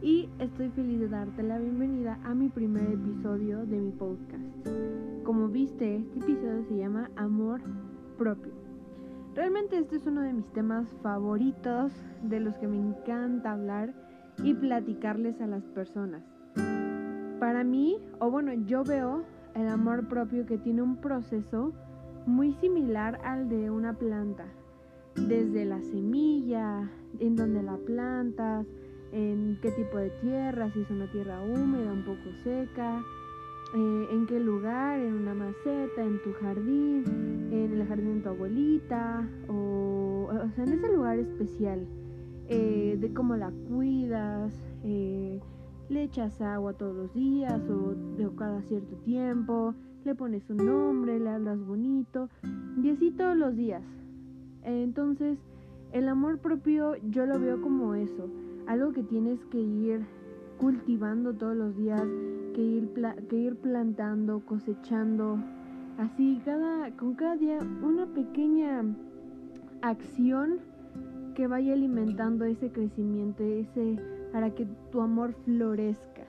Y 0.00 0.30
estoy 0.38 0.70
feliz 0.70 1.00
de 1.00 1.08
darte 1.08 1.42
la 1.42 1.58
bienvenida 1.58 2.18
a 2.24 2.34
mi 2.34 2.48
primer 2.48 2.92
episodio 2.92 3.66
de 3.66 3.78
mi 3.78 3.90
podcast. 3.90 4.66
Como 5.22 5.48
viste, 5.48 5.96
este 5.96 6.18
episodio 6.20 6.64
se 6.64 6.76
llama 6.78 7.10
Amor 7.16 7.60
propio. 8.16 8.52
Realmente 9.34 9.76
este 9.76 9.96
es 9.96 10.06
uno 10.06 10.22
de 10.22 10.32
mis 10.32 10.50
temas 10.52 10.88
favoritos, 11.02 11.92
de 12.22 12.40
los 12.40 12.56
que 12.56 12.66
me 12.66 12.78
encanta 12.78 13.52
hablar 13.52 13.92
y 14.42 14.54
platicarles 14.54 15.38
a 15.42 15.46
las 15.46 15.64
personas. 15.64 16.22
Para 17.38 17.64
mí, 17.64 17.98
o 18.18 18.30
bueno, 18.30 18.54
yo 18.54 18.82
veo 18.82 19.24
el 19.54 19.68
amor 19.68 20.08
propio 20.08 20.46
que 20.46 20.56
tiene 20.56 20.80
un 20.80 20.96
proceso 20.96 21.74
muy 22.24 22.54
similar 22.54 23.20
al 23.24 23.50
de 23.50 23.70
una 23.70 23.92
planta 23.92 24.46
desde 25.16 25.66
la 25.66 25.82
semilla, 25.82 26.90
en 27.18 27.36
donde 27.36 27.62
la 27.62 27.76
plantas, 27.76 28.66
en 29.12 29.58
qué 29.60 29.70
tipo 29.72 29.98
de 29.98 30.10
tierra, 30.22 30.70
si 30.72 30.80
es 30.80 30.90
una 30.90 31.06
tierra 31.10 31.40
húmeda, 31.42 31.92
un 31.92 32.02
poco 32.04 32.32
seca, 32.42 33.02
eh, 33.74 34.08
en 34.10 34.26
qué 34.26 34.40
lugar, 34.40 34.98
en 34.98 35.14
una 35.14 35.34
maceta, 35.34 36.02
en 36.02 36.20
tu 36.22 36.32
jardín, 36.40 37.04
en 37.50 37.72
el 37.72 37.86
jardín 37.86 38.16
de 38.16 38.20
tu 38.22 38.28
abuelita, 38.30 39.28
o, 39.48 40.28
o 40.30 40.50
sea, 40.54 40.64
en 40.64 40.72
ese 40.72 40.92
lugar 40.92 41.18
especial, 41.18 41.86
eh, 42.48 42.96
de 43.00 43.14
cómo 43.14 43.36
la 43.36 43.50
cuidas, 43.68 44.52
eh, 44.84 45.40
le 45.88 46.02
echas 46.02 46.40
agua 46.40 46.72
todos 46.72 46.96
los 46.96 47.14
días 47.14 47.60
o 47.68 47.94
de 48.16 48.28
cada 48.36 48.62
cierto 48.62 48.96
tiempo, 49.04 49.74
le 50.04 50.14
pones 50.14 50.48
un 50.50 50.58
nombre, 50.58 51.20
le 51.20 51.30
hablas 51.30 51.58
bonito, 51.64 52.28
y 52.82 52.90
así 52.90 53.10
todos 53.10 53.36
los 53.36 53.54
días. 53.54 53.82
Entonces, 54.64 55.38
el 55.92 56.08
amor 56.08 56.38
propio 56.38 56.96
yo 57.10 57.26
lo 57.26 57.38
veo 57.38 57.60
como 57.60 57.94
eso, 57.94 58.28
algo 58.66 58.92
que 58.92 59.02
tienes 59.02 59.38
que 59.46 59.58
ir 59.58 60.06
cultivando 60.58 61.34
todos 61.34 61.56
los 61.56 61.76
días, 61.76 62.02
que 62.54 62.62
ir, 62.62 62.90
que 63.28 63.36
ir 63.36 63.56
plantando, 63.56 64.40
cosechando, 64.46 65.38
así 65.98 66.40
cada, 66.44 66.90
con 66.96 67.14
cada 67.14 67.36
día 67.36 67.58
una 67.82 68.06
pequeña 68.06 68.84
acción 69.82 70.60
que 71.34 71.46
vaya 71.46 71.72
alimentando 71.72 72.44
ese 72.44 72.70
crecimiento, 72.70 73.42
ese 73.42 73.96
para 74.32 74.54
que 74.54 74.66
tu 74.90 75.00
amor 75.00 75.34
florezca. 75.44 76.22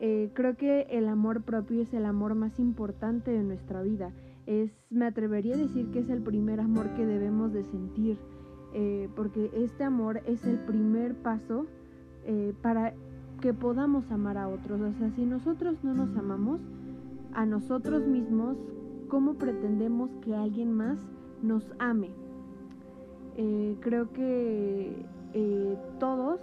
Eh, 0.00 0.30
creo 0.34 0.56
que 0.56 0.82
el 0.90 1.08
amor 1.08 1.42
propio 1.42 1.82
es 1.82 1.92
el 1.92 2.04
amor 2.04 2.34
más 2.34 2.58
importante 2.60 3.30
de 3.30 3.42
nuestra 3.42 3.82
vida. 3.82 4.12
Es, 4.46 4.70
me 4.90 5.06
atrevería 5.06 5.54
a 5.54 5.58
decir 5.58 5.90
que 5.90 6.00
es 6.00 6.08
el 6.08 6.22
primer 6.22 6.60
amor 6.60 6.94
que 6.94 7.04
debemos 7.04 7.52
de 7.52 7.64
sentir, 7.64 8.18
eh, 8.74 9.08
porque 9.16 9.50
este 9.54 9.84
amor 9.84 10.20
es 10.26 10.44
el 10.44 10.58
primer 10.58 11.14
paso 11.14 11.66
eh, 12.24 12.54
para 12.62 12.94
que 13.40 13.54
podamos 13.54 14.10
amar 14.10 14.36
a 14.36 14.48
otros. 14.48 14.80
O 14.80 14.92
sea, 14.92 15.10
si 15.10 15.24
nosotros 15.24 15.78
no 15.82 15.94
nos 15.94 16.16
amamos 16.16 16.60
a 17.32 17.46
nosotros 17.46 18.06
mismos, 18.06 18.56
¿cómo 19.08 19.34
pretendemos 19.34 20.10
que 20.22 20.34
alguien 20.34 20.72
más 20.72 20.98
nos 21.42 21.64
ame? 21.78 22.10
Eh, 23.36 23.76
creo 23.80 24.12
que 24.12 25.06
todos 26.00 26.40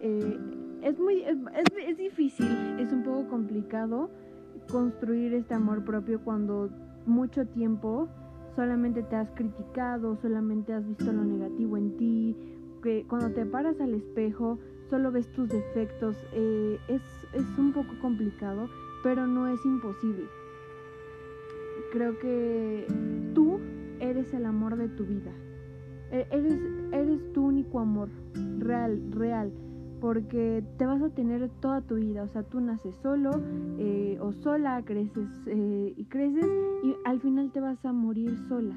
es 0.00 0.98
muy 0.98 1.22
es 1.22 1.96
difícil, 1.96 2.48
es 2.80 2.92
un 2.92 3.04
poco 3.04 3.28
complicado 3.28 4.10
construir 4.70 5.34
este 5.34 5.54
amor 5.54 5.84
propio 5.84 6.20
cuando 6.20 6.70
mucho 7.06 7.46
tiempo 7.46 8.08
solamente 8.56 9.02
te 9.02 9.16
has 9.16 9.30
criticado, 9.32 10.16
solamente 10.16 10.72
has 10.72 10.86
visto 10.86 11.12
lo 11.12 11.24
negativo 11.24 11.76
en 11.76 11.96
ti, 11.96 12.36
que 12.82 13.04
cuando 13.08 13.30
te 13.30 13.46
paras 13.46 13.80
al 13.80 13.94
espejo 13.94 14.58
solo 14.90 15.10
ves 15.10 15.26
tus 15.32 15.48
defectos, 15.48 16.16
eh, 16.32 16.78
es, 16.88 17.02
es 17.32 17.58
un 17.58 17.72
poco 17.72 17.92
complicado, 18.00 18.68
pero 19.02 19.26
no 19.26 19.48
es 19.48 19.64
imposible. 19.64 20.26
Creo 21.92 22.18
que 22.18 22.86
tú 23.34 23.58
eres 24.00 24.32
el 24.34 24.46
amor 24.46 24.76
de 24.76 24.88
tu 24.88 25.04
vida. 25.04 25.32
E, 26.10 26.26
eres, 26.30 26.60
eres 26.92 27.32
tu 27.32 27.46
único 27.46 27.80
amor, 27.80 28.08
real, 28.58 29.00
real 29.12 29.52
porque 30.02 30.64
te 30.78 30.84
vas 30.84 31.00
a 31.00 31.10
tener 31.10 31.48
toda 31.60 31.80
tu 31.80 31.94
vida, 31.94 32.24
o 32.24 32.28
sea, 32.28 32.42
tú 32.42 32.60
naces 32.60 32.96
solo 33.04 33.30
eh, 33.78 34.18
o 34.20 34.32
sola, 34.32 34.82
creces 34.84 35.28
eh, 35.46 35.94
y 35.96 36.04
creces 36.06 36.50
y 36.82 36.96
al 37.04 37.20
final 37.20 37.52
te 37.52 37.60
vas 37.60 37.82
a 37.84 37.92
morir 37.92 38.36
sola. 38.48 38.74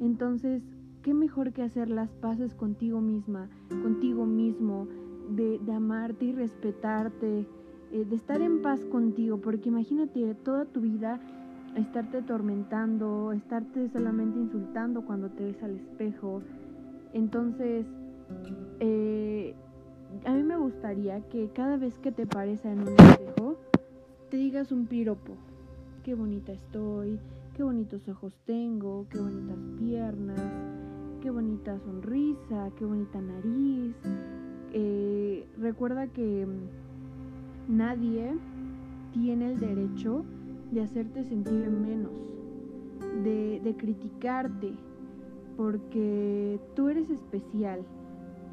Entonces, 0.00 0.62
¿qué 1.02 1.12
mejor 1.12 1.52
que 1.52 1.62
hacer 1.62 1.90
las 1.90 2.08
paces 2.08 2.54
contigo 2.54 3.02
misma, 3.02 3.50
contigo 3.82 4.24
mismo, 4.24 4.88
de, 5.28 5.60
amarte 5.70 6.24
y 6.24 6.32
respetarte, 6.32 7.46
eh, 7.92 8.04
de 8.08 8.16
estar 8.16 8.40
en 8.40 8.62
paz 8.62 8.80
contigo? 8.86 9.36
Porque 9.36 9.68
imagínate 9.68 10.34
toda 10.36 10.64
tu 10.64 10.80
vida 10.80 11.20
estarte 11.76 12.16
atormentando, 12.16 13.32
estarte 13.32 13.90
solamente 13.90 14.38
insultando 14.38 15.04
cuando 15.04 15.28
te 15.28 15.44
ves 15.44 15.62
al 15.62 15.76
espejo. 15.76 16.40
Entonces, 17.12 17.84
eh, 18.80 19.54
que 21.30 21.50
cada 21.54 21.76
vez 21.76 21.98
que 21.98 22.10
te 22.10 22.26
pares 22.26 22.64
en 22.64 22.80
un 22.80 22.88
espejo, 22.88 23.56
te 24.30 24.38
digas 24.38 24.72
un 24.72 24.86
piropo. 24.86 25.34
Qué 26.02 26.14
bonita 26.14 26.52
estoy, 26.52 27.18
qué 27.54 27.62
bonitos 27.62 28.08
ojos 28.08 28.32
tengo, 28.46 29.06
qué 29.10 29.18
bonitas 29.18 29.58
piernas, 29.78 30.40
qué 31.20 31.30
bonita 31.30 31.78
sonrisa, 31.80 32.70
qué 32.78 32.84
bonita 32.86 33.20
nariz. 33.20 33.94
Eh, 34.72 35.46
recuerda 35.58 36.06
que 36.06 36.46
nadie 37.68 38.32
tiene 39.12 39.52
el 39.52 39.60
derecho 39.60 40.24
de 40.70 40.80
hacerte 40.80 41.24
sentir 41.24 41.68
menos, 41.68 42.12
de 43.22 43.74
criticarte, 43.76 44.72
porque 45.58 46.58
tú 46.74 46.88
eres 46.88 47.10
especial 47.10 47.84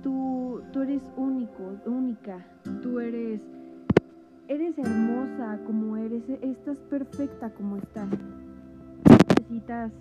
Tú, 0.03 0.61
tú 0.73 0.81
eres 0.81 1.01
único, 1.15 1.79
única, 1.85 2.45
tú 2.81 2.99
eres, 2.99 3.41
eres 4.49 4.77
hermosa 4.77 5.59
como 5.65 5.95
eres, 5.95 6.23
estás 6.41 6.77
perfecta 6.89 7.49
como 7.51 7.77
estás. 7.77 8.09
Necesitas 9.29 9.91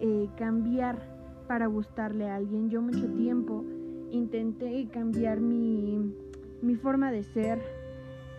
eh, 0.00 0.28
cambiar 0.38 0.98
para 1.46 1.66
gustarle 1.66 2.30
a 2.30 2.36
alguien. 2.36 2.70
Yo 2.70 2.80
mucho 2.80 3.06
tiempo 3.12 3.62
intenté 4.10 4.88
cambiar 4.88 5.38
mi, 5.40 6.14
mi 6.62 6.74
forma 6.76 7.12
de 7.12 7.22
ser 7.22 7.60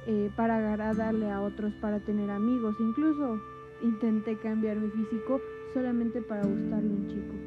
eh, 0.07 0.31
para 0.35 0.57
agradarle 0.57 1.31
a 1.31 1.41
otros, 1.41 1.73
para 1.75 1.99
tener 1.99 2.31
amigos. 2.31 2.75
Incluso 2.79 3.39
intenté 3.83 4.35
cambiar 4.37 4.77
mi 4.77 4.89
físico 4.89 5.39
solamente 5.73 6.21
para 6.21 6.41
gustarle 6.41 6.89
a 6.89 6.95
un 6.95 7.07
chico. 7.07 7.42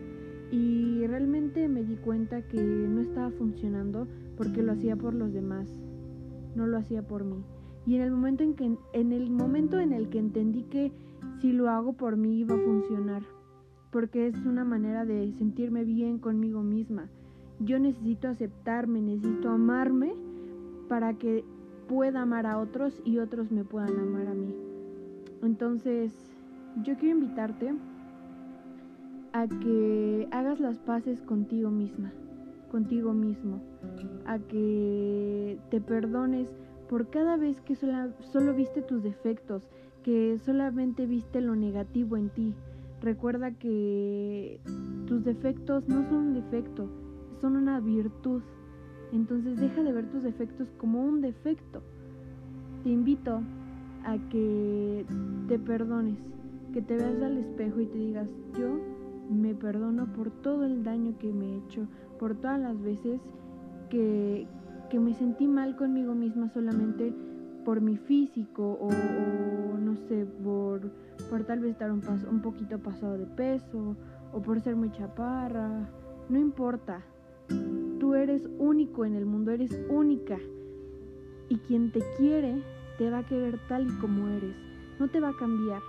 Y 0.50 1.06
realmente 1.06 1.68
me 1.68 1.82
di 1.82 1.96
cuenta 1.96 2.42
que 2.42 2.62
no 2.62 3.00
estaba 3.00 3.30
funcionando 3.30 4.06
porque 4.36 4.62
lo 4.62 4.72
hacía 4.72 4.96
por 4.96 5.14
los 5.14 5.32
demás, 5.32 5.68
no 6.54 6.66
lo 6.66 6.78
hacía 6.78 7.02
por 7.02 7.24
mí. 7.24 7.42
Y 7.86 7.96
en 7.96 8.02
el 8.02 8.10
momento 8.10 8.42
en 8.42 8.54
que 8.54 8.76
en 8.92 9.12
el 9.12 9.30
momento 9.30 9.78
en 9.80 9.92
el 9.92 10.08
que 10.08 10.18
entendí 10.18 10.64
que 10.64 10.92
si 11.40 11.52
lo 11.52 11.70
hago 11.70 11.92
por 11.92 12.16
mí 12.16 12.40
iba 12.40 12.54
a 12.54 12.58
funcionar, 12.58 13.22
porque 13.90 14.26
es 14.26 14.36
una 14.44 14.64
manera 14.64 15.04
de 15.04 15.32
sentirme 15.32 15.84
bien 15.84 16.18
conmigo 16.18 16.62
misma. 16.62 17.08
Yo 17.60 17.78
necesito 17.78 18.28
aceptarme, 18.28 19.00
necesito 19.00 19.48
amarme 19.48 20.14
para 20.88 21.14
que 21.14 21.44
pueda 21.88 22.22
amar 22.22 22.46
a 22.46 22.58
otros 22.58 23.00
y 23.04 23.18
otros 23.18 23.50
me 23.50 23.64
puedan 23.64 23.98
amar 23.98 24.26
a 24.26 24.34
mí. 24.34 24.54
Entonces, 25.42 26.12
yo 26.82 26.96
quiero 26.96 27.18
invitarte 27.18 27.72
a 29.36 29.46
que 29.48 30.28
hagas 30.30 30.60
las 30.60 30.78
paces 30.78 31.20
contigo 31.20 31.70
misma, 31.70 32.10
contigo 32.70 33.12
mismo, 33.12 33.60
a 34.24 34.38
que 34.38 35.58
te 35.70 35.78
perdones 35.82 36.48
por 36.88 37.10
cada 37.10 37.36
vez 37.36 37.60
que 37.60 37.76
solo 37.76 38.54
viste 38.54 38.80
tus 38.80 39.02
defectos, 39.02 39.68
que 40.02 40.38
solamente 40.38 41.04
viste 41.04 41.42
lo 41.42 41.54
negativo 41.54 42.16
en 42.16 42.30
ti. 42.30 42.54
Recuerda 43.02 43.50
que 43.50 44.58
tus 45.06 45.22
defectos 45.22 45.86
no 45.86 46.02
son 46.08 46.28
un 46.28 46.34
defecto, 46.34 46.88
son 47.42 47.56
una 47.56 47.78
virtud. 47.80 48.40
Entonces 49.12 49.60
deja 49.60 49.82
de 49.82 49.92
ver 49.92 50.10
tus 50.10 50.22
defectos 50.22 50.66
como 50.78 51.04
un 51.04 51.20
defecto. 51.20 51.82
Te 52.84 52.88
invito 52.88 53.42
a 54.02 54.16
que 54.30 55.04
te 55.46 55.58
perdones, 55.58 56.16
que 56.72 56.80
te 56.80 56.96
veas 56.96 57.22
al 57.22 57.36
espejo 57.36 57.80
y 57.82 57.86
te 57.86 57.98
digas, 57.98 58.28
yo 58.58 58.95
me 59.30 59.54
perdono 59.54 60.12
por 60.12 60.30
todo 60.30 60.64
el 60.64 60.84
daño 60.84 61.18
que 61.18 61.32
me 61.32 61.46
he 61.46 61.56
hecho, 61.58 61.86
por 62.18 62.36
todas 62.36 62.60
las 62.60 62.80
veces 62.80 63.20
que, 63.90 64.46
que 64.90 65.00
me 65.00 65.14
sentí 65.14 65.46
mal 65.46 65.76
conmigo 65.76 66.14
misma 66.14 66.48
solamente 66.48 67.12
por 67.66 67.80
mi 67.80 67.96
físico 67.96 68.78
o, 68.80 68.90
no 69.76 69.96
sé, 70.08 70.24
por, 70.44 70.88
por 71.28 71.42
tal 71.44 71.58
vez 71.58 71.72
estar 71.72 71.90
un, 71.90 72.00
paso, 72.00 72.30
un 72.30 72.40
poquito 72.40 72.78
pasado 72.78 73.18
de 73.18 73.26
peso 73.26 73.96
o 74.32 74.40
por 74.40 74.60
ser 74.60 74.76
muy 74.76 74.92
chaparra. 74.92 75.90
No 76.28 76.38
importa, 76.38 77.02
tú 77.98 78.14
eres 78.14 78.48
único 78.58 79.04
en 79.04 79.16
el 79.16 79.26
mundo, 79.26 79.50
eres 79.50 79.76
única. 79.88 80.38
Y 81.48 81.58
quien 81.58 81.90
te 81.90 82.00
quiere, 82.16 82.62
te 82.98 83.10
va 83.10 83.18
a 83.18 83.26
querer 83.26 83.58
tal 83.68 83.88
y 83.88 83.98
como 83.98 84.28
eres. 84.28 84.54
No 85.00 85.08
te 85.08 85.18
va 85.18 85.30
a 85.30 85.36
cambiar. 85.36 85.80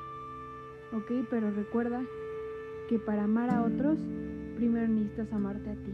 ¿Ok? 0.94 1.28
Pero 1.30 1.52
recuerda 1.52 2.02
que 2.88 3.00
para 3.00 3.24
amar 3.24 3.50
a 3.50 3.64
otros, 3.64 4.00
primero 4.56 4.88
necesitas 4.88 5.32
amarte 5.34 5.70
a 5.70 5.76
ti. 5.76 5.94